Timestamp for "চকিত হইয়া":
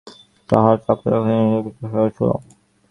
1.55-2.05